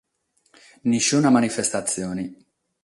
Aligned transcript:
Peruna 0.81 1.29
manifestatzione. 1.29 2.33